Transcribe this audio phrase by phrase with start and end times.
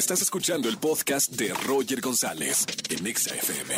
[0.00, 3.74] Estás escuchando el podcast de Roger González en Exa FM.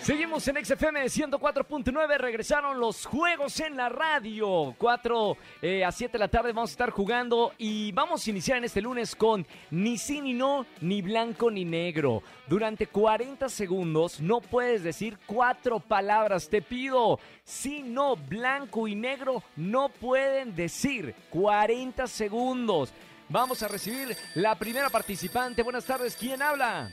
[0.00, 4.72] Seguimos en XFM 104.9, regresaron los juegos en la radio.
[4.78, 8.58] 4 eh, a 7 de la tarde vamos a estar jugando y vamos a iniciar
[8.58, 12.22] en este lunes con ni sí ni no, ni blanco ni negro.
[12.46, 17.18] Durante 40 segundos no puedes decir cuatro palabras, te pido.
[17.42, 21.16] Sí, no, blanco y negro no pueden decir.
[21.30, 22.92] 40 segundos.
[23.32, 25.62] Vamos a recibir la primera participante.
[25.62, 26.90] Buenas tardes, ¿quién habla?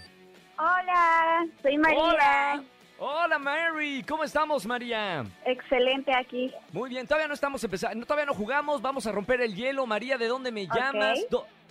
[0.57, 1.99] Hola, soy María.
[1.99, 2.63] Hola.
[2.97, 5.25] Hola Mary, ¿cómo estamos María?
[5.45, 6.53] Excelente aquí.
[6.71, 9.85] Muy bien, todavía no estamos empezando, todavía no jugamos, vamos a romper el hielo.
[9.85, 11.19] María, ¿de dónde me llamas?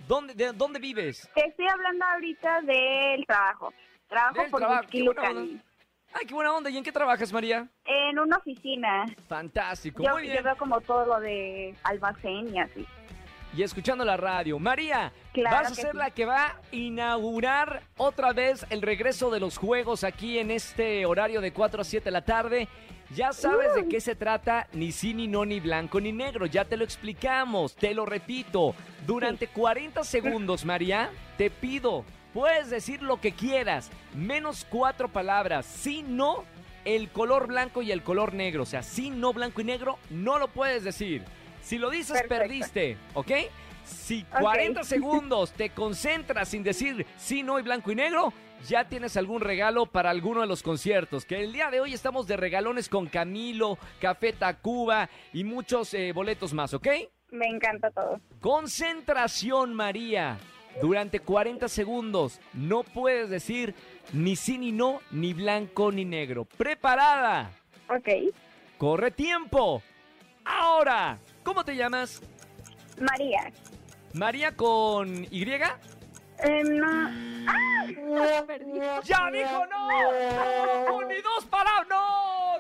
[0.07, 1.31] ¿Dónde, de dónde vives?
[1.35, 3.73] Te estoy hablando ahorita del trabajo.
[4.07, 5.07] Trabajo Del por trabajo, qué.
[6.13, 6.69] Ay, qué buena onda.
[6.69, 7.67] ¿Y en qué trabajas, María?
[7.87, 9.07] En una oficina.
[9.29, 10.37] Fantástico, Yo, muy bien.
[10.37, 12.87] yo veo como todo lo de almacén y así.
[13.57, 14.59] Y escuchando la radio.
[14.59, 15.97] María, Claro vas a ser sí.
[15.97, 21.07] la que va a inaugurar otra vez el regreso de los juegos aquí en este
[21.07, 22.69] horario de 4 a 7 de la tarde.
[23.15, 26.45] Ya sabes de qué se trata, ni sí, ni no, ni blanco, ni negro.
[26.45, 28.75] Ya te lo explicamos, te lo repito.
[29.07, 35.65] Durante 40 segundos, María, te pido, puedes decir lo que quieras, menos cuatro palabras.
[35.65, 36.45] Sí, no,
[36.85, 38.65] el color blanco y el color negro.
[38.65, 41.25] O sea, sí, no, blanco y negro, no lo puedes decir.
[41.69, 42.35] Si lo dices, Perfecto.
[42.35, 43.31] perdiste, ¿ok?
[43.85, 44.41] Si Ok.
[44.41, 48.33] 40 segundos te concentras sin decir sí, no y blanco y negro,
[48.67, 51.27] ya tienes algún regalo para alguno de los conciertos.
[51.27, 56.13] Que el día de hoy estamos de regalones con Camilo, Café Tacuba y muchos eh,
[56.13, 56.89] boletos más, ¿ok?
[57.33, 58.19] Me encanta todo.
[58.41, 60.39] Concentración, María.
[60.81, 63.75] Durante 40 segundos no puedes decir
[64.15, 66.47] ni sí ni no, ni blanco ni negro.
[66.47, 67.51] ¿Preparada?
[67.91, 68.09] Ok.
[68.79, 69.83] Corre tiempo.
[70.47, 72.21] Ahora, ¿cómo te llamas?
[73.01, 73.51] María.
[74.13, 75.51] María con Y.
[75.51, 77.11] Eh, no.
[77.47, 77.87] ¡Ah!
[79.03, 80.91] ¡Ya dijo no!
[80.91, 81.03] ¡No!
[81.09, 81.89] ¡Ni dos palabras!
[81.89, 82.59] ¡No!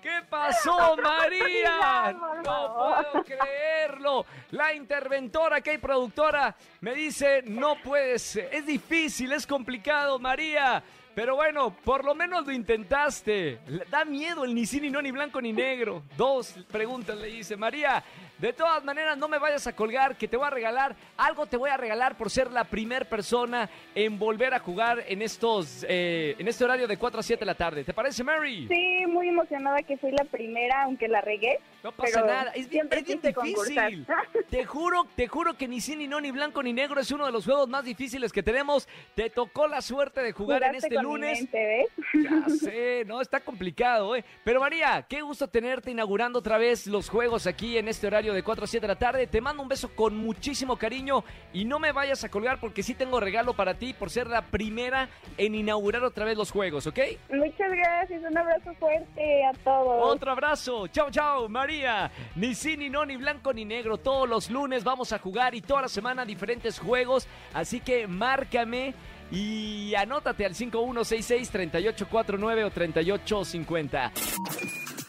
[0.00, 2.16] ¿Qué pasó, María?
[2.44, 4.24] No puedo creerlo.
[4.52, 10.80] La interventora, que hay productora, me dice, no puedes, es difícil, es complicado, María.
[11.18, 13.58] Pero bueno, por lo menos lo intentaste.
[13.90, 16.04] Da miedo el ni sí, ni no, ni blanco, ni negro.
[16.16, 17.56] Dos preguntas le hice.
[17.56, 18.04] María,
[18.38, 20.94] de todas maneras, no me vayas a colgar, que te voy a regalar.
[21.16, 25.22] Algo te voy a regalar por ser la primer persona en volver a jugar en
[25.22, 27.82] estos, eh, en este horario de 4 a 7 de la tarde.
[27.82, 28.68] ¿Te parece, Mary?
[28.68, 31.58] Sí, muy emocionada que fui la primera, aunque la regué.
[31.82, 34.06] No pasa pero nada, es bien, es bien difícil.
[34.50, 37.26] Te juro, te juro que ni sí, ni no, ni blanco, ni negro es uno
[37.26, 38.88] de los juegos más difíciles que tenemos.
[39.16, 41.38] Te tocó la suerte de jugar en este lunes.
[41.40, 42.06] mente, ¿ves?
[42.28, 44.24] Ya sé, no, está complicado, ¿eh?
[44.44, 48.42] Pero María, qué gusto tenerte inaugurando otra vez los juegos aquí en este horario de
[48.42, 49.26] 4 a 7 de la tarde.
[49.26, 52.94] Te mando un beso con muchísimo cariño y no me vayas a colgar porque sí
[52.94, 56.98] tengo regalo para ti por ser la primera en inaugurar otra vez los juegos, ¿ok?
[57.30, 60.14] Muchas gracias, un abrazo fuerte a todos.
[60.14, 60.86] Otro abrazo.
[60.88, 62.10] Chao, chao, María.
[62.34, 63.98] Ni sí, ni no, ni blanco, ni negro.
[63.98, 67.26] Todos los lunes vamos a jugar y toda la semana diferentes juegos.
[67.52, 68.94] Así que márcame
[69.30, 70.54] y anótate al
[70.94, 74.12] 5166-3849 o 3850.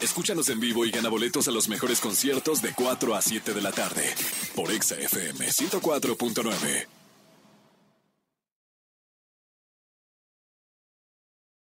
[0.02, 3.62] Escúchanos en vivo y gana boletos a los mejores conciertos de 4 a 7 de
[3.62, 4.04] la tarde
[4.56, 6.99] por Exa FM 104.9.